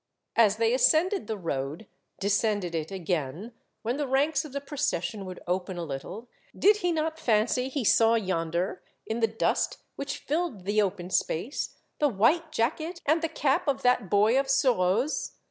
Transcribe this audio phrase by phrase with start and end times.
[0.35, 1.85] As they ascended the road,
[2.19, 3.51] descended it again,
[3.83, 6.27] when the ranks of the procession would open a little,
[6.57, 11.77] did he not fancy he saw yonder, in the dust which filled the open space,
[11.99, 15.33] the white jacket and the cap of that boy of Bureau's?